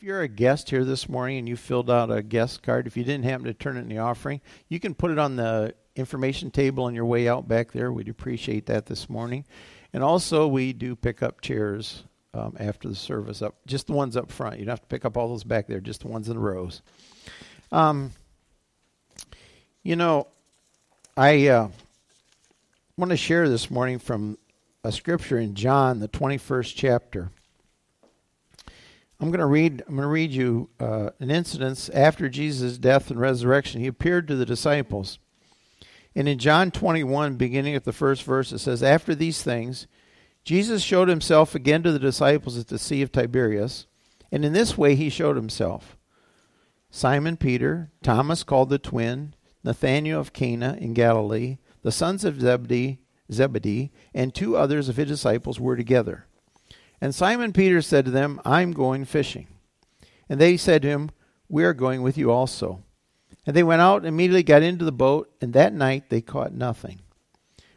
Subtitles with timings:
[0.00, 2.96] If you're a guest here this morning and you filled out a guest card, if
[2.96, 5.74] you didn't happen to turn it in the offering, you can put it on the
[5.94, 7.92] information table on your way out back there.
[7.92, 9.44] We'd appreciate that this morning.
[9.92, 14.16] And also, we do pick up chairs um, after the service up, just the ones
[14.16, 14.58] up front.
[14.58, 16.40] You don't have to pick up all those back there, just the ones in the
[16.40, 16.80] rows.
[17.70, 18.12] Um,
[19.82, 20.28] you know,
[21.14, 21.68] I uh,
[22.96, 24.38] want to share this morning from
[24.82, 27.30] a scripture in John, the 21st chapter.
[29.20, 29.82] I'm going to read.
[29.86, 33.80] I'm going to read you uh, an incident after Jesus' death and resurrection.
[33.80, 35.18] He appeared to the disciples,
[36.14, 39.86] and in John 21, beginning at the first verse, it says, "After these things,
[40.42, 43.86] Jesus showed himself again to the disciples at the Sea of Tiberias,
[44.32, 45.98] and in this way he showed himself:
[46.90, 53.00] Simon Peter, Thomas called the twin, Nathanael of Cana in Galilee, the sons of Zebedee,
[53.30, 56.24] Zebedee, and two others of his disciples were together."
[57.00, 59.48] And Simon Peter said to them, I'm going fishing.
[60.28, 61.10] And they said to him,
[61.48, 62.82] We are going with you also.
[63.46, 66.52] And they went out and immediately got into the boat, and that night they caught
[66.52, 67.00] nothing.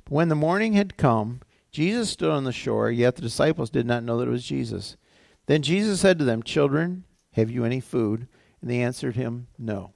[0.04, 3.86] But when the morning had come, Jesus stood on the shore, yet the disciples did
[3.86, 4.98] not know that it was Jesus.
[5.46, 8.28] Then Jesus said to them, Children, have you any food?
[8.62, 9.94] And they answered him, No.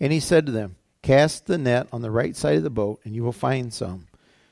[0.00, 3.00] And he said to them, Cast the net on the right side of the boat,
[3.04, 4.06] and you will find some.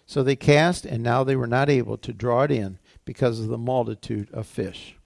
[0.06, 3.48] So they cast, and now they were not able to draw it in because of
[3.48, 4.96] the multitude of fish.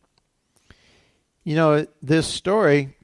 [1.45, 2.97] You know, this story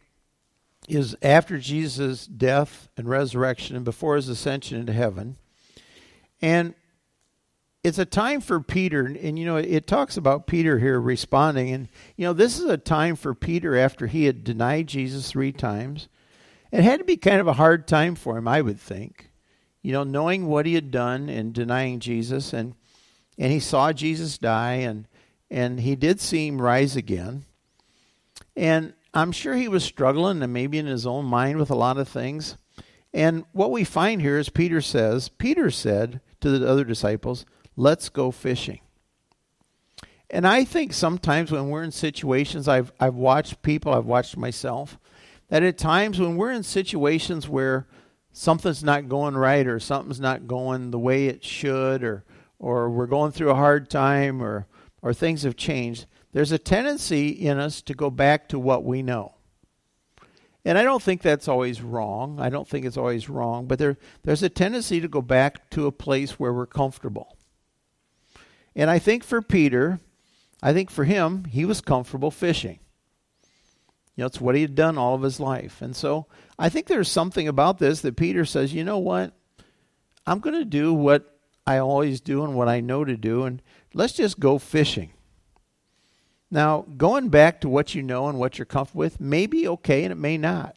[0.88, 5.36] is after Jesus' death and resurrection and before his ascension into heaven.
[6.40, 6.74] And
[7.84, 11.70] it's a time for Peter, and you know, it talks about Peter here responding.
[11.70, 15.52] And, you know, this is a time for Peter after he had denied Jesus three
[15.52, 16.08] times.
[16.70, 19.30] It had to be kind of a hard time for him, I would think.
[19.82, 22.52] You know, knowing what he had done and denying Jesus.
[22.52, 22.74] And
[23.38, 25.06] and he saw Jesus die and
[25.50, 27.44] and he did see him rise again.
[28.56, 31.98] And I'm sure he was struggling and maybe in his own mind with a lot
[31.98, 32.56] of things.
[33.12, 37.44] And what we find here is Peter says, Peter said to the other disciples,
[37.76, 38.80] "Let's go fishing."
[40.30, 44.98] And I think sometimes when we're in situations I've I've watched people, I've watched myself,
[45.48, 47.86] that at times when we're in situations where
[48.32, 52.24] something's not going right or something's not going the way it should or
[52.62, 54.66] or we're going through a hard time or
[55.02, 59.02] or things have changed, there's a tendency in us to go back to what we
[59.02, 59.34] know.
[60.64, 62.38] And I don't think that's always wrong.
[62.38, 65.86] I don't think it's always wrong, but there there's a tendency to go back to
[65.86, 67.36] a place where we're comfortable.
[68.76, 69.98] And I think for Peter,
[70.62, 72.78] I think for him, he was comfortable fishing.
[74.14, 75.82] You know, it's what he had done all of his life.
[75.82, 76.26] And so
[76.58, 79.32] I think there's something about this that Peter says, you know what?
[80.26, 81.31] I'm going to do what
[81.66, 83.62] I always do and what I know to do, and
[83.94, 85.12] let's just go fishing.
[86.50, 90.04] Now, going back to what you know and what you're comfortable with may be okay,
[90.04, 90.76] and it may not.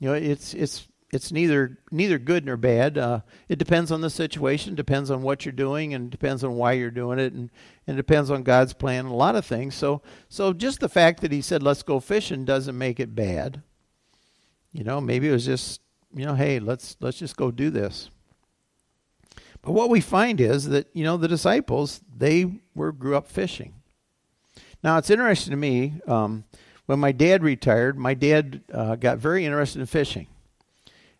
[0.00, 2.96] You know, it's it's it's neither neither good nor bad.
[2.96, 6.72] Uh, it depends on the situation, depends on what you're doing, and depends on why
[6.72, 7.50] you're doing it, and
[7.86, 9.74] and depends on God's plan a lot of things.
[9.74, 13.62] So so just the fact that He said let's go fishing doesn't make it bad.
[14.72, 15.80] You know, maybe it was just
[16.14, 18.10] you know, hey, let's let's just go do this.
[19.62, 23.74] But what we find is that, you know, the disciples, they were grew up fishing.
[24.82, 26.44] Now, it's interesting to me, um,
[26.86, 30.26] when my dad retired, my dad uh, got very interested in fishing.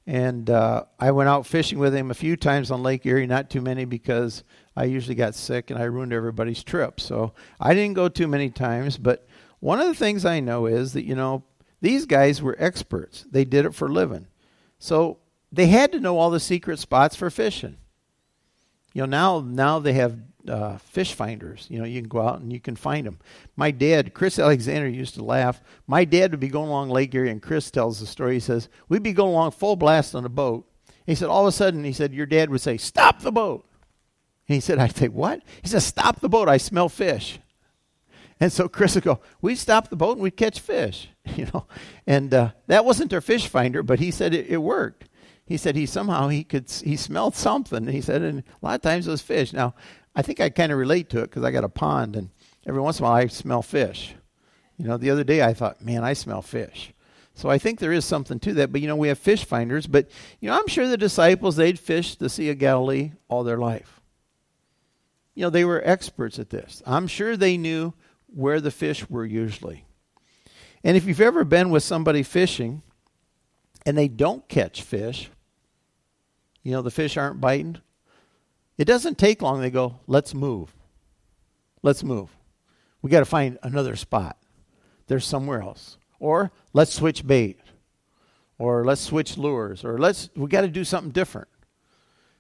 [0.07, 3.51] And uh, I went out fishing with him a few times on Lake Erie, not
[3.51, 4.45] too many because
[4.75, 7.01] I usually got sick and I ruined everybody's trip.
[7.01, 8.97] So I didn't go too many times.
[8.97, 9.27] But
[9.61, 11.45] one of the things I know is that, you know,
[11.83, 13.27] these guys were experts.
[13.31, 14.29] They did it for a living.
[14.79, 15.19] So
[15.53, 17.77] they had to know all the secret spots for fishing
[18.93, 20.19] you know now now they have
[20.49, 21.67] uh, fish finders.
[21.69, 23.19] You know, you can go out and you can find them.
[23.57, 25.61] My dad, Chris Alexander, used to laugh.
[25.87, 28.35] My dad would be going along Lake Erie, and Chris tells the story.
[28.35, 30.67] He says we'd be going along full blast on a boat.
[31.07, 33.67] He said all of a sudden, he said your dad would say, "Stop the boat."
[34.49, 36.49] And he said, I'd say what?" He said, "Stop the boat.
[36.49, 37.39] I smell fish."
[38.41, 41.67] And so Chris would go, we'd stop the boat and we'd catch fish, you know.
[42.07, 45.08] And uh, that wasn't our fish finder, but he said it, it worked
[45.49, 47.87] he said he somehow he could he smelled something.
[47.87, 49.55] He said, and a lot of times it was fish.
[49.55, 49.75] Now,
[50.15, 52.29] I think I kind of relate to it because I got a pond, and
[52.67, 54.15] every once in a while I smell fish.
[54.77, 56.93] You know, the other day I thought, man, I smell fish.
[57.33, 58.73] So I think there is something to that.
[58.73, 59.87] But you know, we have fish finders.
[59.87, 63.57] But you know, I'm sure the disciples they'd fished the Sea of Galilee all their
[63.57, 64.03] life.
[65.35, 66.83] You know, they were experts at this.
[66.85, 67.95] I'm sure they knew
[68.27, 69.87] where the fish were usually.
[70.85, 72.83] And if you've ever been with somebody fishing
[73.87, 75.31] and they don't catch fish,
[76.63, 77.79] you know, the fish aren't biting.
[78.77, 79.61] It doesn't take long.
[79.61, 80.75] They go, let's move.
[81.83, 82.31] Let's move.
[83.03, 84.37] We got to find another spot.
[85.07, 85.97] they're somewhere else.
[86.21, 87.59] Or let's switch bait.
[88.59, 89.85] Or let's switch lures.
[89.85, 91.49] Or let's we got to do something different.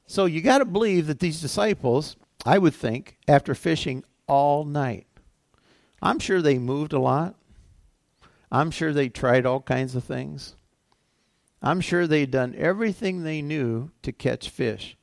[0.07, 5.07] So you got to believe that these disciples, I would think, after fishing all night,
[6.03, 7.35] I'm sure they moved a lot.
[8.51, 10.57] I'm sure they tried all kinds of things.
[11.61, 14.97] I'm sure they'd done everything they knew to catch fish.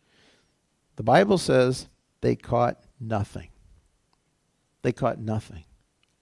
[0.96, 1.88] The Bible says
[2.22, 3.50] they caught nothing.
[4.82, 5.66] They caught nothing.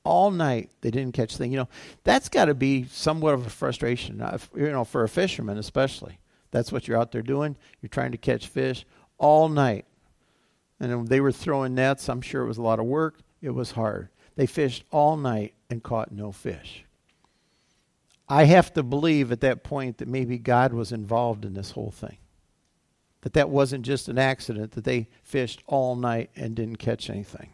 [0.03, 1.51] All night they didn't catch thing.
[1.51, 1.69] You know,
[2.03, 6.19] that's got to be somewhat of a frustration, uh, you know, for a fisherman especially.
[6.51, 7.55] That's what you're out there doing.
[7.81, 8.85] You're trying to catch fish
[9.17, 9.85] all night.
[10.79, 12.09] And they were throwing nets.
[12.09, 13.19] I'm sure it was a lot of work.
[13.41, 14.09] It was hard.
[14.35, 16.85] They fished all night and caught no fish.
[18.33, 21.91] I have to believe at that point that maybe God was involved in this whole
[21.91, 22.17] thing.
[23.21, 27.51] That that wasn't just an accident, that they fished all night and didn't catch anything.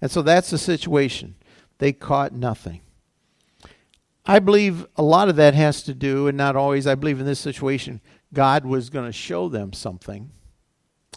[0.00, 1.34] And so that's the situation.
[1.78, 2.82] They caught nothing.
[4.24, 7.26] I believe a lot of that has to do, and not always, I believe in
[7.26, 8.00] this situation,
[8.32, 10.30] God was going to show them something.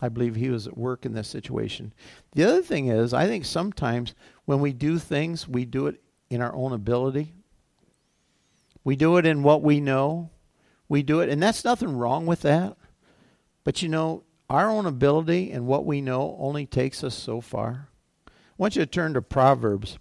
[0.02, 1.94] I believe He was at work in this situation.
[2.32, 4.16] The other thing is, I think sometimes
[4.46, 6.02] when we do things, we do it
[6.32, 7.36] in our own ability.
[8.84, 10.30] We do it in what we know.
[10.88, 12.76] We do it, and that's nothing wrong with that.
[13.64, 17.90] But you know, our own ability and what we know only takes us so far.
[18.28, 20.00] I want you to turn to Proverbs.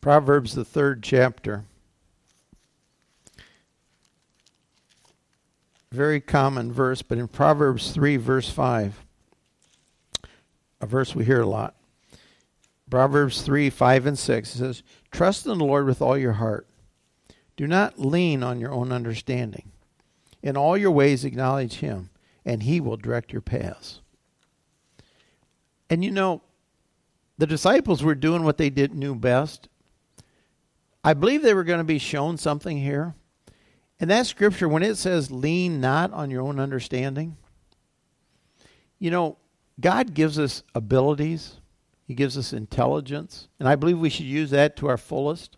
[0.00, 1.64] Proverbs, the third chapter.
[5.90, 9.00] Very common verse, but in Proverbs 3, verse 5,
[10.80, 11.74] a verse we hear a lot.
[12.90, 16.67] Proverbs 3, 5, and 6 it says, Trust in the Lord with all your heart
[17.58, 19.72] do not lean on your own understanding.
[20.44, 22.08] In all your ways, acknowledge Him,
[22.44, 24.00] and He will direct your paths.
[25.90, 26.40] And you know,
[27.36, 29.68] the disciples were doing what they did knew best.
[31.02, 33.16] I believe they were going to be shown something here.
[33.98, 37.36] And that scripture, when it says, lean not on your own understanding,
[39.00, 39.36] you know,
[39.80, 41.56] God gives us abilities,
[42.06, 45.57] He gives us intelligence, and I believe we should use that to our fullest.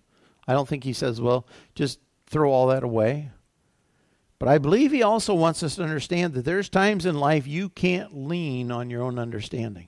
[0.51, 3.31] I don't think he says, well, just throw all that away.
[4.41, 7.69] But I believe he also wants us to understand that there's times in life you
[7.69, 9.87] can't lean on your own understanding.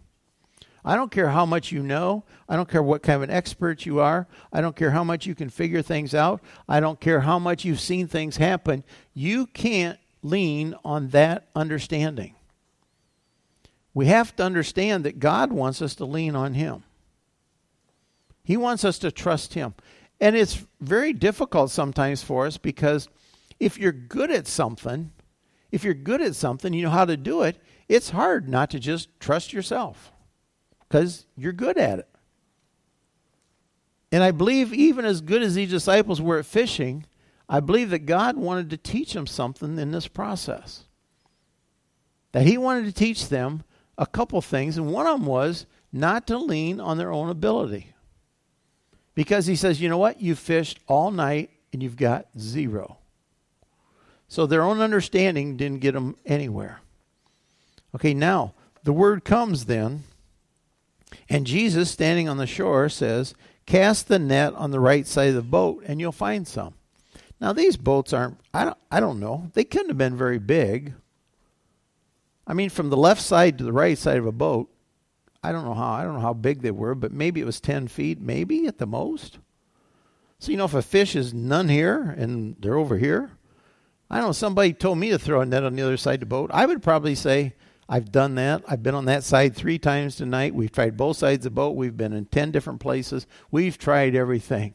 [0.85, 2.23] I don't care how much you know.
[2.49, 4.29] I don't care what kind of an expert you are.
[4.53, 6.41] I don't care how much you can figure things out.
[6.69, 8.85] I don't care how much you've seen things happen.
[9.14, 12.37] You can't lean on that understanding.
[13.94, 16.85] We have to understand that God wants us to lean on Him.
[18.44, 19.75] He wants us to trust Him.
[20.22, 23.08] And it's very difficult sometimes for us because
[23.58, 25.10] if you're good at something,
[25.72, 28.78] if you're good at something, you know how to do it, it's hard not to
[28.78, 30.12] just trust yourself
[30.78, 32.08] because you're good at it.
[34.12, 37.04] And I believe, even as good as these disciples were at fishing,
[37.48, 40.84] I believe that God wanted to teach them something in this process.
[42.30, 43.64] That He wanted to teach them
[43.98, 47.92] a couple things, and one of them was not to lean on their own ability.
[49.14, 50.20] Because he says, you know what?
[50.20, 52.99] You fished all night and you've got zero.
[54.29, 56.81] So their own understanding didn't get them anywhere.
[57.94, 60.05] Okay, now the word comes then,
[61.29, 63.35] and Jesus, standing on the shore, says,
[63.67, 66.75] Cast the net on the right side of the boat and you'll find some.
[67.40, 69.50] Now these boats aren't I don't I don't know.
[69.54, 70.95] They couldn't have been very big.
[72.47, 74.69] I mean from the left side to the right side of a boat,
[75.42, 77.61] I don't know how I don't know how big they were, but maybe it was
[77.61, 79.38] ten feet, maybe at the most.
[80.38, 83.32] So you know, if a fish is none here and they're over here,
[84.11, 84.32] I don't know.
[84.32, 86.50] Somebody told me to throw a net on the other side of the boat.
[86.52, 87.54] I would probably say
[87.88, 88.62] I've done that.
[88.68, 90.54] I've been on that side three times tonight.
[90.54, 91.76] We've tried both sides of the boat.
[91.76, 93.26] We've been in ten different places.
[93.50, 94.75] We've tried everything.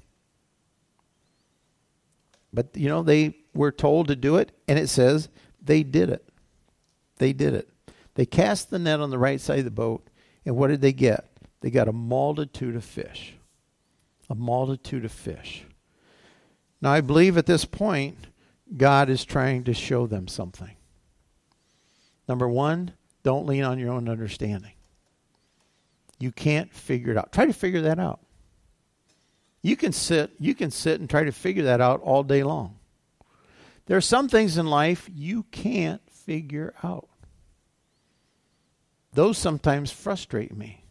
[2.53, 5.29] But you know, they were told to do it, and it says
[5.61, 6.27] they did it.
[7.17, 7.69] They did it.
[8.15, 10.09] They cast the net on the right side of the boat,
[10.47, 11.25] and what did they get?
[11.59, 13.33] They got a multitude of fish.
[14.29, 15.65] A multitude of fish.
[16.81, 18.17] Now, I believe at this point,
[18.75, 20.71] God is trying to show them something.
[22.29, 24.71] Number one, don't lean on your own understanding.
[26.17, 27.33] You can't figure it out.
[27.33, 28.21] Try to figure that out.
[29.61, 32.79] You can sit, you can sit and try to figure that out all day long.
[33.87, 37.09] There are some things in life you can't figure out.
[39.17, 40.83] Those sometimes frustrate me.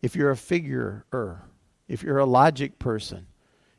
[0.00, 1.40] If you're a figurer,
[1.88, 3.26] if you're a logic person,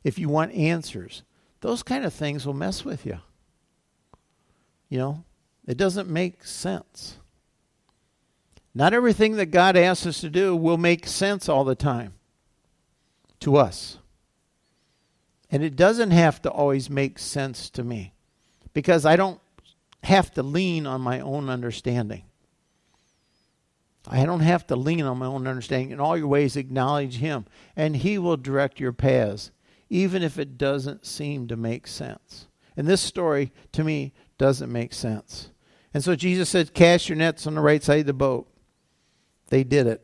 [0.04, 1.24] if you want answers,
[1.62, 3.20] those kind of things will mess with you.
[4.90, 5.24] You know,
[5.66, 7.16] it doesn't make sense.
[8.76, 12.16] Not everything that God asks us to do will make sense all the time.
[13.40, 13.98] to us.
[15.50, 18.14] And it doesn't have to always make sense to me
[18.74, 19.40] because I don't
[20.04, 22.24] have to lean on my own understanding.
[24.10, 25.92] I don't have to lean on my own understanding.
[25.92, 29.52] In all your ways, acknowledge Him, and He will direct your paths,
[29.90, 32.48] even if it doesn't seem to make sense.
[32.76, 35.52] And this story, to me, doesn't make sense.
[35.94, 38.48] And so Jesus said, Cast your nets on the right side of the boat.
[39.50, 40.04] They did it.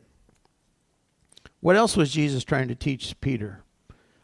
[1.60, 3.64] What else was Jesus trying to teach Peter?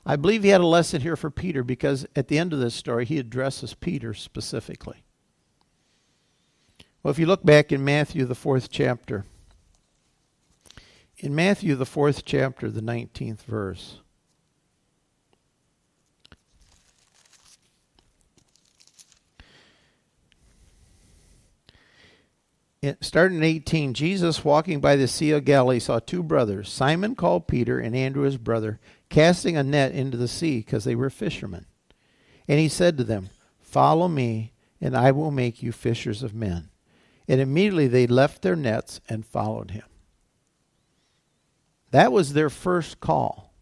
[0.04, 2.74] I believe he had a lesson here for Peter because at the end of this
[2.74, 5.04] story, he addresses Peter specifically.
[7.02, 9.24] Well, if you look back in Matthew, the fourth chapter,
[11.22, 14.00] in Matthew, the fourth chapter, the 19th verse,
[23.00, 27.46] starting in 18, Jesus walking by the Sea of Galilee saw two brothers, Simon called
[27.46, 31.66] Peter and Andrew his brother, casting a net into the sea because they were fishermen.
[32.48, 36.70] And he said to them, Follow me, and I will make you fishers of men.
[37.28, 39.84] And immediately they left their nets and followed him.
[41.92, 43.54] That was their first call.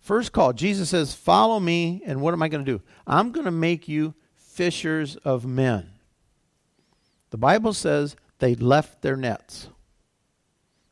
[0.00, 0.52] First call.
[0.52, 2.82] Jesus says, Follow me, and what am I going to do?
[3.06, 5.90] I'm going to make you fishers of men.
[7.30, 9.68] The Bible says they left their nets.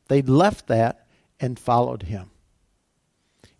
[0.09, 1.07] They left that
[1.39, 2.29] and followed him.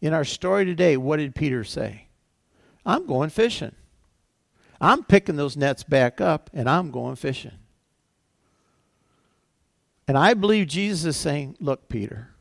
[0.01, 2.07] In our story today, what did Peter say?
[2.85, 3.73] I'm going fishing.
[4.79, 7.57] I'm picking those nets back up and I'm going fishing.
[10.07, 12.35] And I believe Jesus is saying, Look, Peter,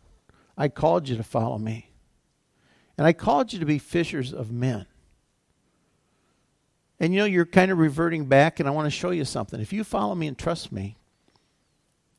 [0.57, 1.91] I called you to follow me.
[2.97, 4.87] And I called you to be fishers of men.
[7.01, 9.61] And you know, you're kind of reverting back, and I want to show you something.
[9.61, 10.97] If you follow me and trust me,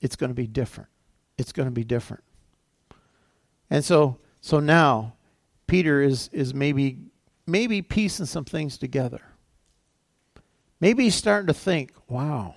[0.01, 0.89] it's going to be different.
[1.37, 2.23] It's going to be different.
[3.69, 5.13] And so, so now,
[5.65, 6.99] Peter is, is maybe,
[7.47, 9.21] maybe piecing some things together.
[10.79, 12.55] Maybe he's starting to think, wow,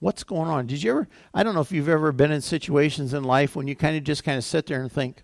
[0.00, 0.66] what's going on?
[0.66, 3.68] Did you ever, I don't know if you've ever been in situations in life when
[3.68, 5.22] you kind of just kind of sit there and think,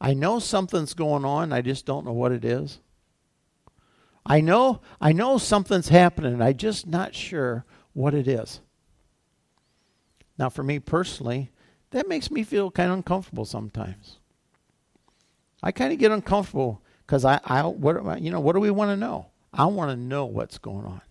[0.00, 2.80] I know something's going on, I just don't know what it is.
[4.26, 6.40] I know I know something's happening.
[6.40, 8.60] I'm just not sure what it is.
[10.38, 11.50] Now for me personally,
[11.90, 14.18] that makes me feel kind of uncomfortable sometimes.
[15.62, 18.90] I kind of get uncomfortable because I, I what you know what do we want
[18.90, 19.26] to know?
[19.52, 21.02] I want to know what's going on.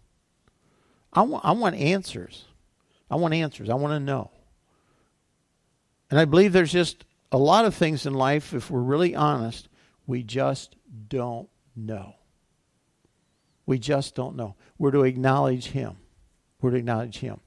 [1.14, 2.46] I want I want answers.
[3.14, 3.70] I want answers.
[3.70, 4.32] I want to know.
[6.10, 9.70] And I believe there's just a lot of things in life, if we're really honest,
[10.08, 10.76] we just
[11.10, 12.16] don't know.
[13.68, 14.56] We just don't know.
[14.80, 15.98] We're to acknowledge Him.
[16.60, 17.40] We're to acknowledge Him.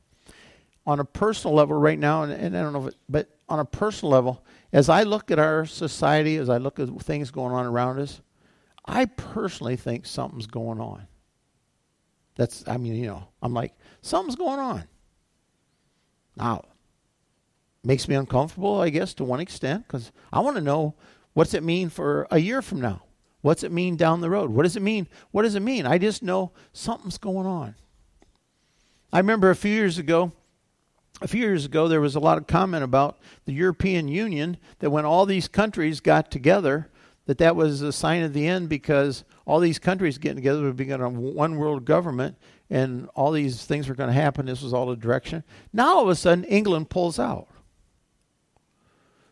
[0.86, 3.64] On a personal level, right now, and, and I don't know it, but on a
[3.64, 7.66] personal level, as I look at our society, as I look at things going on
[7.66, 8.20] around us,
[8.84, 11.08] I personally think something's going on.
[12.36, 14.84] That's, I mean, you know, I'm like, something's going on.
[16.36, 16.64] Now,
[17.82, 20.94] makes me uncomfortable, I guess, to one extent, because I want to know
[21.32, 23.02] what's it mean for a year from now.
[23.42, 24.50] What's it mean down the road?
[24.50, 25.06] What does it mean?
[25.30, 25.86] What does it mean?
[25.86, 27.76] I just know something's going on.
[29.12, 30.32] I remember a few years ago,
[31.22, 34.90] a few years ago, there was a lot of comment about the European Union that
[34.90, 36.90] when all these countries got together,
[37.26, 40.76] that that was a sign of the end because all these countries getting together would
[40.76, 42.36] become on one world government
[42.68, 44.46] and all these things were going to happen.
[44.46, 45.44] This was all the direction.
[45.72, 47.48] Now all of a sudden, England pulls out.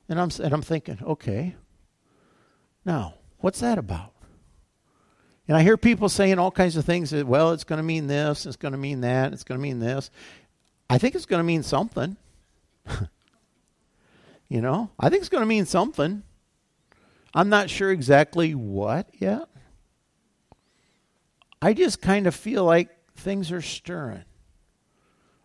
[0.08, 1.56] And I'm, and I'm thinking, okay,
[2.84, 3.14] now,
[3.44, 4.14] What's that about?
[5.48, 8.06] And I hear people saying all kinds of things that, well, it's going to mean
[8.06, 10.10] this, it's going to mean that, it's going to mean this.
[10.88, 12.16] I think it's going to mean something.
[14.48, 16.22] you know, I think it's going to mean something.
[17.34, 19.46] I'm not sure exactly what yet.
[21.60, 24.24] I just kind of feel like things are stirring.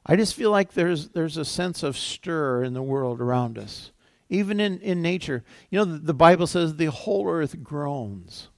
[0.05, 3.91] I just feel like there's there's a sense of stir in the world around us
[4.29, 5.43] even in, in nature.
[5.69, 8.49] You know, the, the Bible says the whole earth groans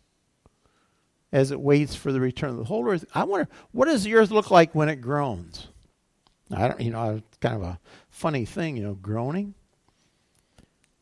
[1.31, 3.05] as it waits for the return of the whole earth.
[3.15, 5.69] I wonder, what does the earth look like when it groans?
[6.53, 9.53] I don't, you know, it's kind of a funny thing, you know, groaning.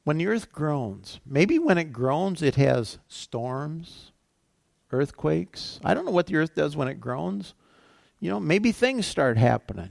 [0.04, 4.12] When the earth groans, maybe when it groans, it has storms,
[4.92, 5.80] earthquakes.
[5.84, 7.56] I don't know what the earth does when it groans.
[8.20, 9.90] You know, maybe things start happening.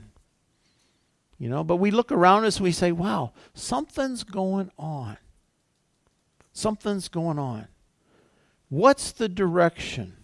[1.37, 5.17] You know, but we look around us we say, wow, something's going on.
[6.51, 7.67] Something's going on.
[8.67, 10.17] What's the direction?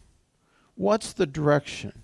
[0.75, 2.03] What's the direction?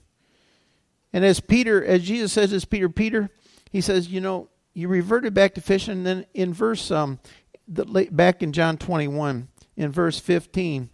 [1.11, 3.29] And as Peter, as Jesus says, as Peter, Peter,
[3.69, 5.93] he says, you know, you reverted back to fishing.
[5.93, 7.19] And then in verse, um,
[7.67, 10.89] the, back in John 21, in verse 15.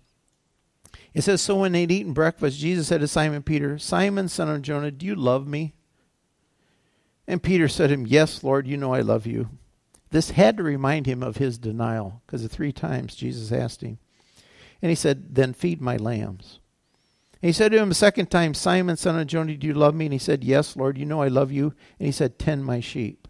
[1.17, 4.61] It says, So when they'd eaten breakfast, Jesus said to Simon Peter, Simon, son of
[4.61, 5.73] Jonah, do you love me?
[7.25, 9.49] And Peter said to him, Yes, Lord, you know I love you.
[10.11, 13.97] This had to remind him of his denial, because the three times Jesus asked him.
[14.79, 16.59] And he said, Then feed my lambs.
[17.41, 19.95] And he said to him a second time, Simon, son of Jonah, do you love
[19.95, 20.05] me?
[20.05, 21.73] And he said, Yes, Lord, you know I love you.
[21.97, 23.27] And he said, Tend my sheep.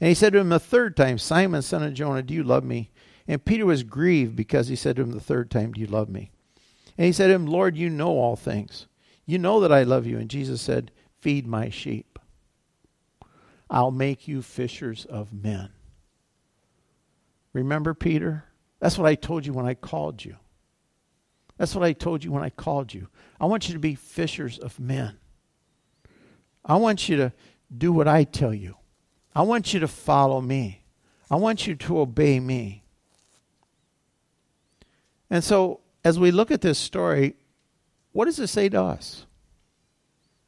[0.00, 2.64] And he said to him a third time, Simon, son of Jonah, do you love
[2.64, 2.90] me?
[3.28, 6.08] And Peter was grieved because he said to him the third time, Do you love
[6.08, 6.32] me?
[6.98, 8.86] And he said to him, Lord, you know all things.
[9.24, 10.18] You know that I love you.
[10.18, 10.90] And Jesus said,
[11.20, 12.18] Feed my sheep.
[13.70, 15.70] I'll make you fishers of men.
[17.52, 18.44] Remember, Peter?
[18.80, 20.36] That's what I told you when I called you.
[21.56, 23.08] That's what I told you when I called you.
[23.40, 25.18] I want you to be fishers of men.
[26.64, 27.32] I want you to
[27.76, 28.76] do what I tell you.
[29.34, 30.84] I want you to follow me.
[31.30, 32.84] I want you to obey me.
[35.30, 37.34] And so, as we look at this story,
[38.12, 39.26] what does it say to us?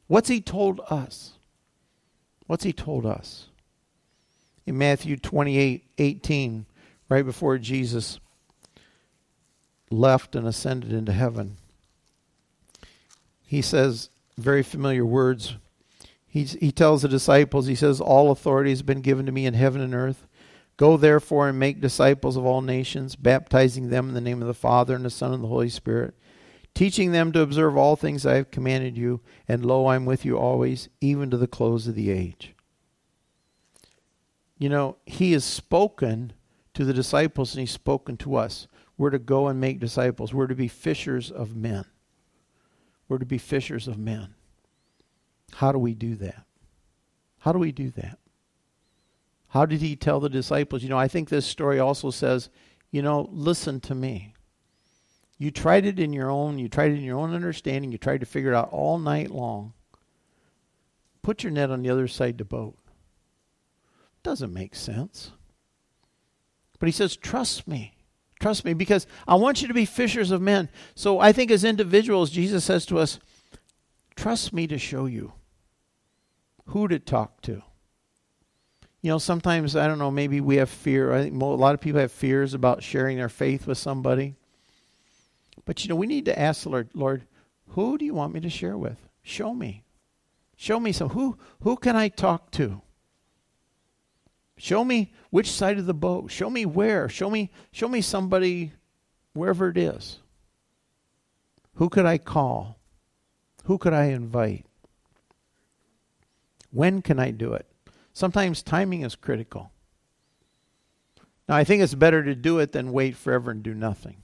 [0.07, 1.33] What's he told us?
[2.47, 3.47] What's he told us?
[4.65, 6.65] In Matthew 28 18,
[7.09, 8.19] right before Jesus
[9.89, 11.57] left and ascended into heaven.
[13.45, 15.55] He says very familiar words.
[16.27, 19.53] He's, he tells the disciples, he says, All authority has been given to me in
[19.53, 20.25] heaven and earth.
[20.81, 24.53] Go therefore and make disciples of all nations, baptizing them in the name of the
[24.55, 26.15] Father and the Son and the Holy Spirit,
[26.73, 30.39] teaching them to observe all things I have commanded you, and lo, I'm with you
[30.39, 32.55] always, even to the close of the age.
[34.57, 36.33] You know, he has spoken
[36.73, 38.65] to the disciples and he's spoken to us.
[38.97, 40.33] We're to go and make disciples.
[40.33, 41.85] We're to be fishers of men.
[43.07, 44.33] We're to be fishers of men.
[45.53, 46.43] How do we do that?
[47.37, 48.17] How do we do that?
[49.51, 50.81] How did he tell the disciples?
[50.81, 52.49] You know, I think this story also says,
[52.89, 54.33] you know, listen to me.
[55.37, 58.21] You tried it in your own, you tried it in your own understanding, you tried
[58.21, 59.73] to figure it out all night long.
[61.21, 62.77] Put your net on the other side of the boat.
[64.23, 65.31] Doesn't make sense.
[66.79, 67.97] But he says, trust me.
[68.39, 70.69] Trust me, because I want you to be fishers of men.
[70.95, 73.19] So I think as individuals, Jesus says to us,
[74.15, 75.33] trust me to show you
[76.67, 77.63] who to talk to.
[79.01, 81.13] You know, sometimes, I don't know, maybe we have fear.
[81.13, 84.35] I think a lot of people have fears about sharing their faith with somebody.
[85.65, 87.23] But, you know, we need to ask the Lord, Lord,
[87.69, 88.97] who do you want me to share with?
[89.23, 89.83] Show me.
[90.55, 91.09] Show me some.
[91.09, 92.81] Who, who can I talk to?
[94.61, 96.29] Show me which side of the boat.
[96.29, 97.09] Show me where.
[97.09, 98.73] Show me show me somebody
[99.33, 100.19] wherever it is.
[101.75, 102.77] Who could I call?
[103.63, 104.67] Who could I invite?
[106.69, 107.70] When can I do it?
[108.21, 109.71] Sometimes timing is critical.
[111.49, 114.17] Now, I think it's better to do it than wait forever and do nothing.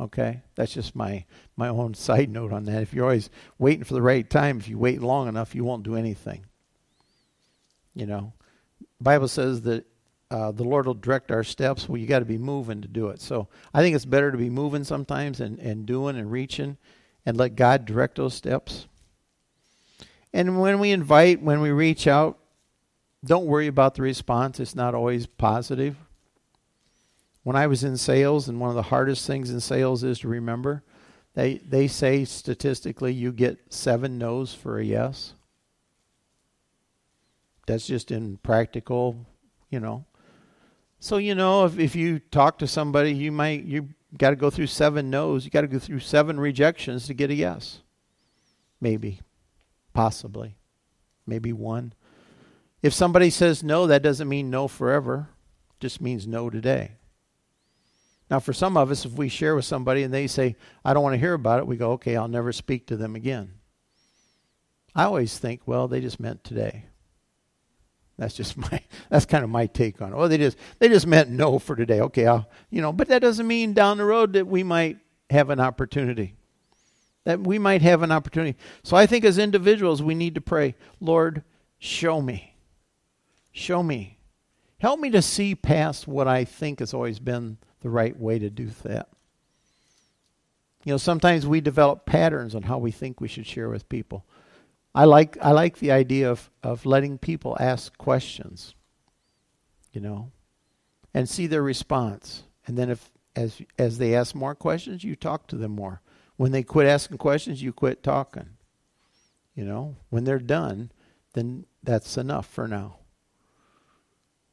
[0.00, 0.40] Okay?
[0.54, 2.80] That's just my, my own side note on that.
[2.80, 5.82] If you're always waiting for the right time, if you wait long enough, you won't
[5.82, 6.46] do anything.
[7.94, 8.32] You know?
[8.98, 9.84] Bible says that
[10.30, 11.90] uh, the Lord will direct our steps.
[11.90, 13.20] Well, you got to be moving to do it.
[13.20, 16.78] So I think it's better to be moving sometimes and, and doing and reaching
[17.26, 18.86] and let God direct those steps.
[20.32, 22.38] And when we invite, when we reach out,
[23.24, 24.58] don't worry about the response.
[24.58, 25.96] It's not always positive.
[27.44, 30.28] When I was in sales, and one of the hardest things in sales is to
[30.28, 30.82] remember,
[31.34, 35.34] they, they say statistically you get seven no's for a yes.
[37.66, 39.26] That's just in practical,
[39.70, 40.04] you know.
[40.98, 44.50] So you know, if if you talk to somebody, you might you got to go
[44.50, 45.44] through seven no's.
[45.44, 47.80] You got to go through seven rejections to get a yes.
[48.80, 49.20] Maybe,
[49.94, 50.56] possibly,
[51.26, 51.92] maybe one.
[52.82, 55.28] If somebody says no, that doesn't mean no forever.
[55.70, 56.92] It just means no today.
[58.30, 61.02] Now, for some of us, if we share with somebody and they say, I don't
[61.02, 63.52] want to hear about it, we go, okay, I'll never speak to them again.
[64.94, 66.86] I always think, well, they just meant today.
[68.18, 70.16] That's just my that's kind of my take on it.
[70.16, 72.00] Well, they just they just meant no for today.
[72.00, 74.98] Okay, I'll, you know, but that doesn't mean down the road that we might
[75.30, 76.36] have an opportunity.
[77.24, 78.58] That we might have an opportunity.
[78.82, 81.44] So I think as individuals we need to pray, Lord,
[81.78, 82.51] show me.
[83.52, 84.18] Show me.
[84.78, 88.50] Help me to see past what I think has always been the right way to
[88.50, 89.08] do that.
[90.84, 94.24] You know, sometimes we develop patterns on how we think we should share with people.
[94.94, 98.74] I like I like the idea of, of letting people ask questions,
[99.92, 100.32] you know,
[101.14, 102.42] and see their response.
[102.66, 106.02] And then if as as they ask more questions, you talk to them more.
[106.36, 108.50] When they quit asking questions, you quit talking.
[109.54, 110.90] You know, when they're done,
[111.34, 112.96] then that's enough for now.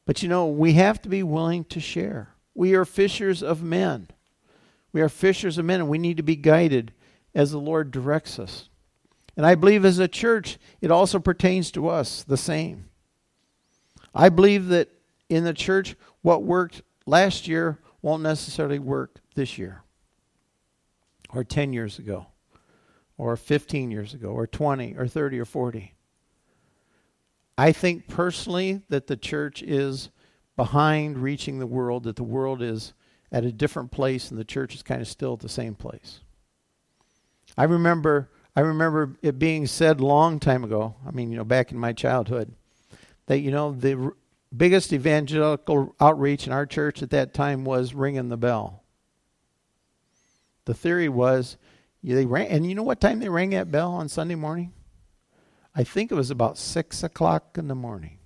[0.10, 2.30] But you know, we have to be willing to share.
[2.56, 4.08] We are fishers of men.
[4.92, 6.94] We are fishers of men, and we need to be guided
[7.36, 8.70] as the Lord directs us.
[9.38, 12.86] And I believe as a church, it also pertains to us the same.
[14.12, 14.90] I believe that
[15.30, 19.84] in the church, what worked last year won't necessarily work this year,
[21.32, 22.26] or 10 years ago,
[23.16, 25.94] or 15 years ago, or 20, or 30, or 40.
[27.60, 30.12] I think personally that the church is
[30.56, 32.94] behind reaching the world, that the world is
[33.34, 36.22] at a different place and the church is kind of still at the same place.
[37.58, 41.74] I remember I remember it being said long time ago, I mean, you know, back
[41.74, 42.54] in my childhood,
[43.26, 44.14] that you know the r-
[44.56, 48.84] biggest evangelical outreach in our church at that time was ringing the bell.
[50.64, 51.58] The theory was
[52.02, 54.72] they rang, and you know what time they rang that bell on Sunday morning?
[55.76, 58.18] I think it was about six o'clock in the morning.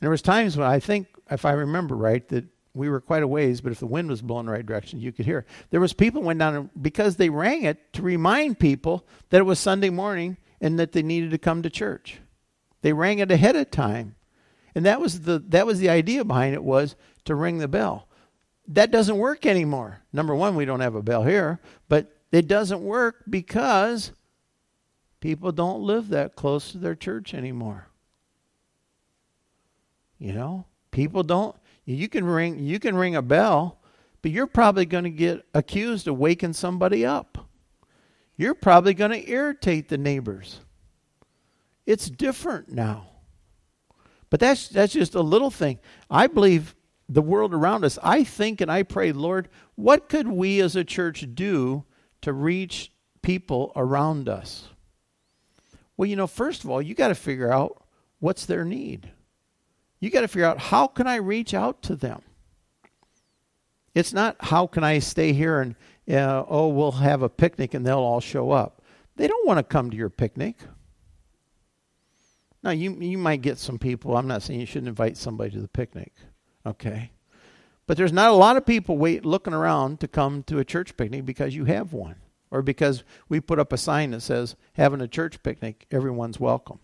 [0.00, 3.22] And there was times when I think, if I remember right, that we were quite
[3.22, 5.44] a ways, but if the wind was blowing the right direction, you could hear.
[5.70, 9.44] There was people went down and, because they rang it to remind people that it
[9.44, 12.20] was Sunday morning and that they needed to come to church.
[12.82, 14.14] They rang it ahead of time,
[14.74, 18.08] and that was the that was the idea behind it was to ring the bell.
[18.68, 20.00] That doesn't work anymore.
[20.12, 24.12] Number one, we don't have a bell here, but it doesn't work because
[25.20, 27.88] People don't live that close to their church anymore.
[30.18, 31.54] You know, people don't.
[31.84, 32.58] You can ring.
[32.58, 33.78] You can ring a bell,
[34.22, 37.38] but you're probably going to get accused of waking somebody up.
[38.36, 40.60] You're probably going to irritate the neighbors.
[41.84, 43.08] It's different now.
[44.30, 45.80] But that's that's just a little thing.
[46.10, 46.74] I believe
[47.08, 47.98] the world around us.
[48.02, 51.84] I think and I pray, Lord, what could we as a church do
[52.22, 54.69] to reach people around us?
[56.00, 57.84] Well, you know, first of all, you got to figure out
[58.20, 59.10] what's their need.
[59.98, 62.22] You got to figure out how can I reach out to them.
[63.94, 65.74] It's not how can I stay here and
[66.10, 68.80] uh, oh we'll have a picnic and they'll all show up.
[69.16, 70.56] They don't want to come to your picnic.
[72.62, 74.16] Now you you might get some people.
[74.16, 76.14] I'm not saying you shouldn't invite somebody to the picnic,
[76.64, 77.10] okay?
[77.86, 80.96] But there's not a lot of people wait looking around to come to a church
[80.96, 82.16] picnic because you have one
[82.50, 86.80] or because we put up a sign that says, having a church picnic, everyone's welcome.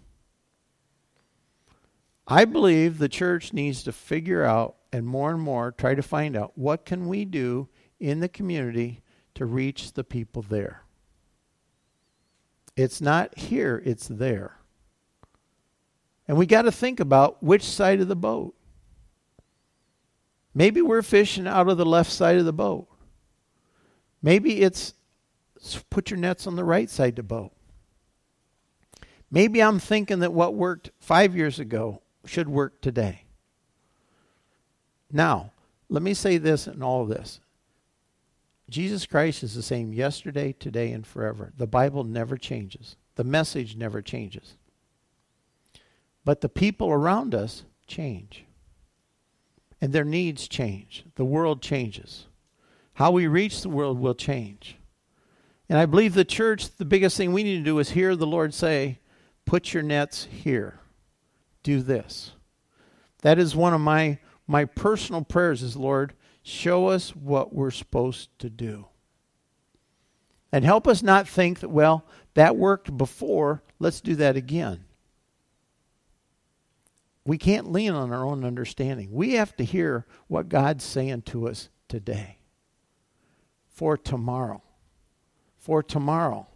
[2.26, 6.36] I believe the church needs to figure out and more and more try to find
[6.36, 7.68] out what can we do
[8.00, 9.02] in the community
[9.34, 10.82] to reach the people there.
[12.76, 14.58] It's not here, it's there.
[16.28, 18.54] And we got to think about which side of the boat.
[20.54, 22.88] Maybe we're fishing out of the left side of the boat.
[24.22, 24.94] Maybe it's
[25.90, 27.52] put your nets on the right side to boat.
[29.30, 33.24] Maybe I'm thinking that what worked five years ago should work today.
[35.10, 35.52] Now,
[35.88, 37.40] let me say this and all this.
[38.68, 41.52] Jesus Christ is the same yesterday, today, and forever.
[41.56, 44.56] The Bible never changes, the message never changes.
[46.24, 48.44] But the people around us change,
[49.80, 51.04] and their needs change.
[51.14, 52.26] The world changes.
[52.94, 54.76] How we reach the world will change.
[55.68, 58.26] And I believe the church, the biggest thing we need to do is hear the
[58.26, 59.00] Lord say,
[59.44, 60.78] put your nets here.
[61.62, 62.32] Do this.
[63.22, 68.28] That is one of my my personal prayers is Lord, show us what we're supposed
[68.38, 68.86] to do.
[70.52, 74.84] And help us not think that, well, that worked before, let's do that again.
[77.24, 79.08] We can't lean on our own understanding.
[79.10, 82.38] We have to hear what God's saying to us today
[83.68, 84.62] for tomorrow
[85.66, 86.46] for tomorrow.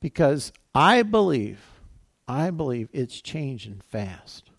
[0.00, 1.60] Because I believe,
[2.26, 4.50] I believe it's changing fast.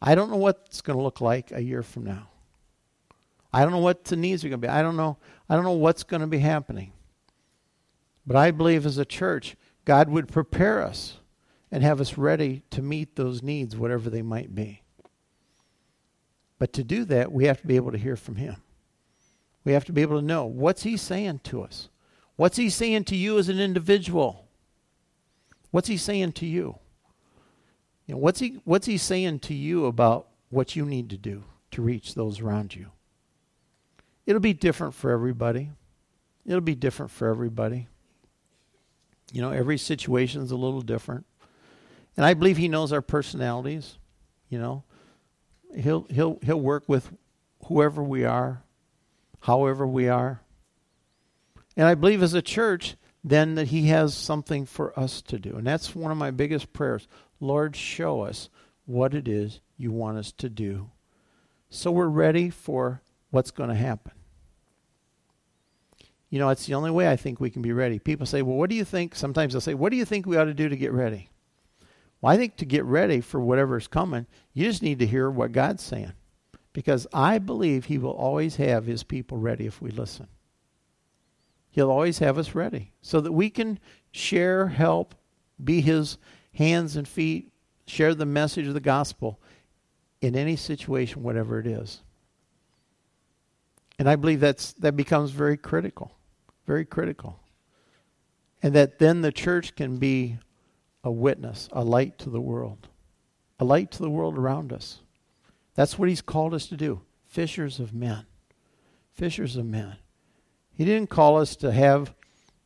[0.00, 2.28] I don't know what it's going to look like a year from now.
[3.52, 4.70] I don't know what the needs are going to be.
[4.70, 5.16] I don't know.
[5.48, 6.92] I don't know what's going to be happening.
[8.26, 11.16] But I believe as a church, God would prepare us
[11.70, 14.82] and have us ready to meet those needs, whatever they might be.
[16.58, 18.56] But to do that, we have to be able to hear from Him.
[19.64, 21.88] We have to be able to know what's He saying to us.
[22.42, 24.48] What's he saying to you as an individual?
[25.70, 26.76] What's he saying to you?
[28.08, 31.44] You know, what's he what's he saying to you about what you need to do
[31.70, 32.90] to reach those around you?
[34.26, 35.70] It'll be different for everybody.
[36.44, 37.86] It'll be different for everybody.
[39.32, 41.24] You know, every situation is a little different.
[42.16, 43.98] And I believe he knows our personalities,
[44.48, 44.82] you know.
[45.76, 47.08] He'll he'll he'll work with
[47.66, 48.64] whoever we are,
[49.42, 50.40] however we are.
[51.76, 55.56] And I believe as a church, then that He has something for us to do.
[55.56, 57.08] And that's one of my biggest prayers.
[57.40, 58.50] Lord, show us
[58.84, 60.90] what it is you want us to do
[61.74, 64.12] so we're ready for what's going to happen.
[66.28, 67.98] you know, it's the only way I think we can be ready.
[67.98, 69.14] People say, well, what do you think?
[69.14, 71.28] Sometimes they'll say, what do you think we ought to do to get ready?
[72.20, 75.52] Well, I think to get ready for whatever's coming, you just need to hear what
[75.52, 76.12] God's saying.
[76.72, 80.28] Because I believe He will always have His people ready if we listen.
[81.72, 83.80] He'll always have us ready so that we can
[84.12, 85.14] share, help,
[85.62, 86.18] be His
[86.52, 87.50] hands and feet,
[87.86, 89.40] share the message of the gospel
[90.20, 92.02] in any situation, whatever it is.
[93.98, 96.12] And I believe that's that becomes very critical,
[96.66, 97.40] very critical.
[98.62, 100.38] And that then the church can be
[101.02, 102.88] a witness, a light to the world,
[103.58, 105.00] a light to the world around us.
[105.74, 108.26] That's what he's called us to do fishers of men.
[109.12, 109.96] Fishers of men.
[110.74, 112.14] He didn't call us to have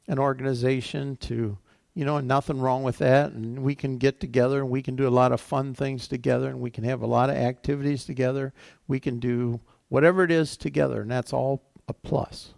[0.09, 1.59] an organization to,
[1.95, 3.33] you know, nothing wrong with that.
[3.33, 6.49] And we can get together and we can do a lot of fun things together
[6.49, 8.53] and we can have a lot of activities together.
[8.87, 12.55] We can do whatever it is together, and that's all a plus.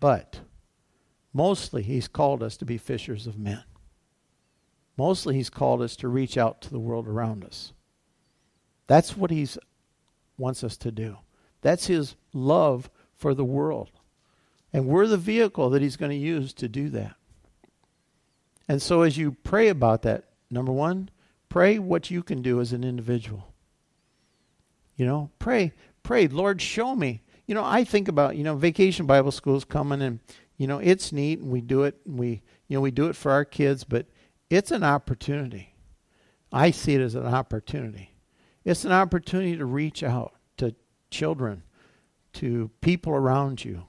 [0.00, 0.40] But
[1.32, 3.64] mostly, he's called us to be fishers of men.
[4.96, 7.72] Mostly, he's called us to reach out to the world around us.
[8.86, 9.46] That's what he
[10.36, 11.18] wants us to do.
[11.60, 12.88] That's his love
[13.18, 13.90] for the world.
[14.72, 17.14] And we're the vehicle that he's going to use to do that.
[18.68, 21.10] And so, as you pray about that, number one,
[21.48, 23.52] pray what you can do as an individual.
[24.96, 27.22] You know, pray, pray, Lord, show me.
[27.46, 30.20] You know, I think about, you know, vacation Bible school's coming and,
[30.58, 33.16] you know, it's neat and we do it and we, you know, we do it
[33.16, 34.06] for our kids, but
[34.50, 35.74] it's an opportunity.
[36.52, 38.14] I see it as an opportunity.
[38.64, 40.74] It's an opportunity to reach out to
[41.10, 41.62] children,
[42.34, 43.84] to people around you.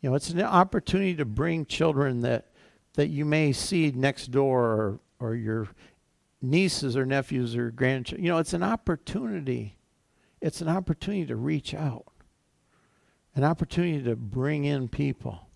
[0.00, 2.50] You know, it's an opportunity to bring children that
[2.94, 5.68] that you may see next door or, or your
[6.40, 8.24] nieces or nephews or grandchildren.
[8.24, 9.76] You know, it's an opportunity.
[10.40, 12.06] It's an opportunity to reach out.
[13.34, 15.48] An opportunity to bring in people.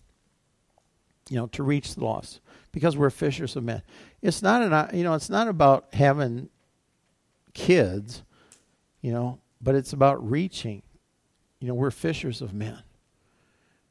[1.29, 2.41] You know, to reach the lost
[2.71, 3.83] because we're fishers of men.
[4.21, 6.49] It's not an you know, it's not about having
[7.53, 8.23] kids,
[9.01, 10.81] you know, but it's about reaching.
[11.59, 12.81] You know, we're fishers of men.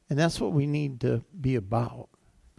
[0.09, 2.09] And that's what we need to be about,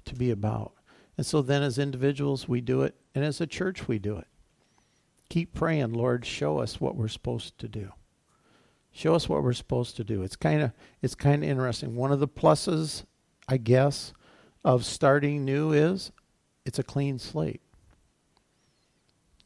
[0.04, 0.72] to be about.
[1.16, 4.26] And so then as individuals we do it and as a church we do it.
[5.28, 7.92] Keep praying, Lord, show us what we're supposed to do.
[8.92, 10.22] Show us what we're supposed to do.
[10.22, 11.94] It's kind of it's kind of interesting.
[11.94, 13.04] One of the pluses,
[13.48, 14.12] I guess,
[14.64, 16.10] of starting new is
[16.64, 17.62] it's a clean slate.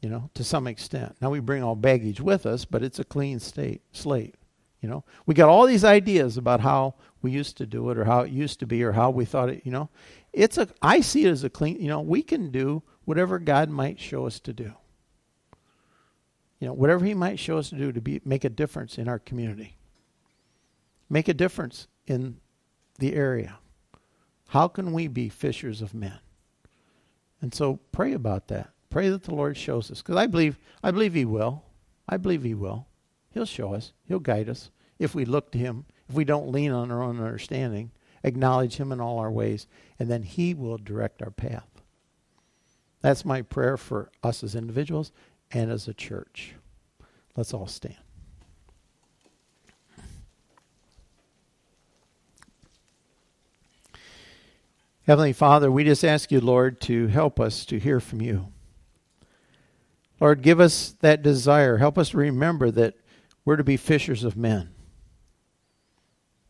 [0.00, 1.16] You know, to some extent.
[1.20, 4.36] Now we bring all baggage with us, but it's a clean state slate.
[4.84, 8.04] You know, we got all these ideas about how we used to do it, or
[8.04, 9.62] how it used to be, or how we thought it.
[9.64, 9.88] You know,
[10.30, 10.68] it's a.
[10.82, 11.80] I see it as a clean.
[11.80, 14.74] You know, we can do whatever God might show us to do.
[16.60, 19.08] You know, whatever He might show us to do to be make a difference in
[19.08, 19.78] our community,
[21.08, 22.36] make a difference in
[22.98, 23.56] the area.
[24.48, 26.18] How can we be fishers of men?
[27.40, 28.68] And so pray about that.
[28.90, 30.02] Pray that the Lord shows us.
[30.02, 31.64] Because I believe I believe He will.
[32.06, 32.86] I believe He will.
[33.30, 33.94] He'll show us.
[34.06, 37.20] He'll guide us if we look to Him, if we don't lean on our own
[37.20, 37.90] understanding,
[38.22, 39.66] acknowledge Him in all our ways,
[39.98, 41.68] and then He will direct our path.
[43.00, 45.12] That's my prayer for us as individuals
[45.52, 46.54] and as a church.
[47.36, 47.96] Let's all stand.
[55.06, 58.48] Heavenly Father, we just ask you, Lord, to help us to hear from you.
[60.18, 61.76] Lord, give us that desire.
[61.76, 62.94] Help us remember that
[63.44, 64.73] we're to be fishers of men.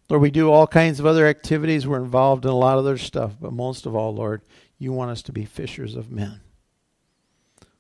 [0.09, 1.87] Lord, we do all kinds of other activities.
[1.87, 4.43] We're involved in a lot of other stuff, but most of all, Lord,
[4.79, 6.41] you want us to be fishers of men.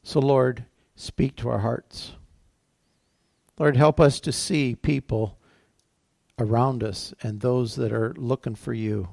[0.02, 0.64] So, Lord,
[0.96, 2.12] speak to our hearts.
[3.58, 5.38] Lord, help us to see people
[6.38, 9.10] around us and those that are looking for you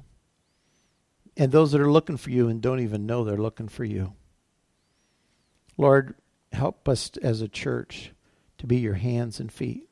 [1.36, 4.12] and those that are looking for you and don't even know they're looking for you.
[5.78, 6.14] Lord,
[6.52, 8.12] help us as a church
[8.58, 9.88] to be your hands and feet,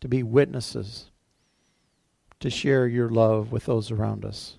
[0.00, 1.09] to be witnesses,
[2.40, 4.58] to share your love with those around us.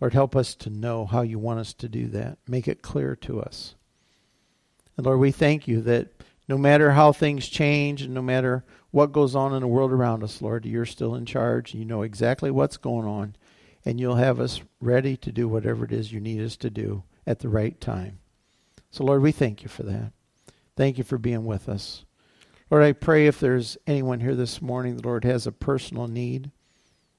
[0.00, 2.38] Lord, help us to know how you want us to do that.
[2.46, 3.74] Make it clear to us.
[4.96, 6.08] And Lord, we thank you that
[6.48, 10.22] no matter how things change and no matter what goes on in the world around
[10.22, 11.74] us, Lord, you're still in charge.
[11.74, 13.36] You know exactly what's going on
[13.84, 17.02] and you'll have us ready to do whatever it is you need us to do
[17.26, 18.18] at the right time.
[18.90, 20.12] So, Lord, we thank you for that.
[20.76, 22.04] Thank you for being with us.
[22.70, 26.50] Lord, I pray if there's anyone here this morning, the Lord has a personal need,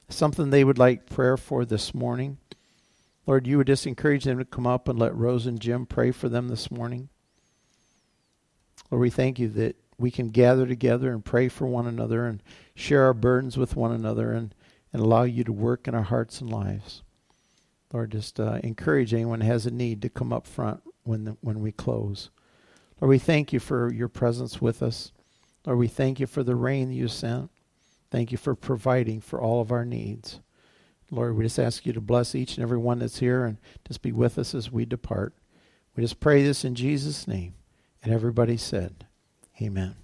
[0.09, 2.37] something they would like prayer for this morning.
[3.25, 6.11] Lord, you would just encourage them to come up and let Rose and Jim pray
[6.11, 7.09] for them this morning.
[8.91, 12.43] Lord, we thank you that we can gather together and pray for one another and
[12.75, 14.53] share our burdens with one another and
[14.95, 17.03] and allow you to work in our hearts and lives.
[17.91, 21.37] Lord, just uh, encourage anyone who has a need to come up front when, the,
[21.41, 22.29] when we close.
[23.01, 25.11] Lord, we thank you for your presence with us.
[25.65, 27.51] Lord, we thank you for the rain you sent.
[28.15, 30.39] Thank you for providing for all of our needs.
[31.12, 34.01] Lord, we just ask you to bless each and every one that's here and just
[34.01, 35.34] be with us as we depart.
[35.97, 37.56] We just pray this in Jesus' name.
[38.01, 39.06] And everybody said,
[39.62, 39.97] Amen.